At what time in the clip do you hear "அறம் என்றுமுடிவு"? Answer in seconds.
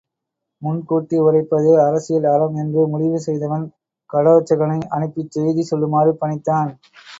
2.31-3.19